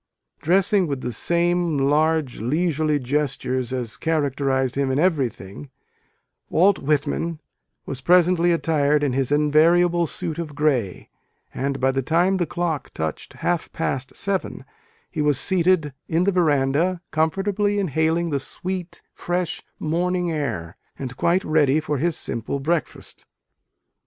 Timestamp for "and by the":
11.53-12.01